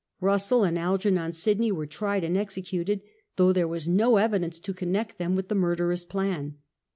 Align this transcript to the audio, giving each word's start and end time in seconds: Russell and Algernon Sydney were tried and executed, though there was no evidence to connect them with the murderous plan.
Russell 0.19 0.63
and 0.63 0.79
Algernon 0.79 1.31
Sydney 1.31 1.71
were 1.71 1.85
tried 1.85 2.23
and 2.23 2.35
executed, 2.35 3.01
though 3.35 3.53
there 3.53 3.67
was 3.67 3.87
no 3.87 4.17
evidence 4.17 4.59
to 4.59 4.73
connect 4.73 5.19
them 5.19 5.35
with 5.35 5.47
the 5.47 5.53
murderous 5.53 6.05
plan. 6.05 6.55